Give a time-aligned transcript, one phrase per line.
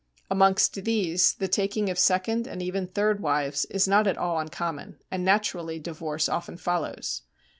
[0.31, 4.97] Amongst these, the taking of second, and even third, wives is not at all uncommon,
[5.11, 7.21] and naturally divorce often follows.